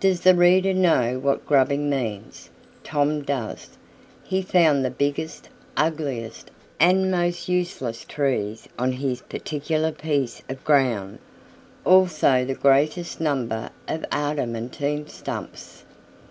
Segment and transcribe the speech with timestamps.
[0.00, 2.48] Does the reader know what grubbing means?
[2.82, 3.68] Tom does.
[4.24, 11.18] He found the biggest, ugliest, and most useless trees on his particular piece of ground;
[11.84, 15.84] also the greatest number of adamantine stumps.